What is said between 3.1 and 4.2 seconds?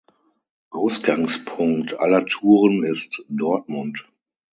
Dortmund.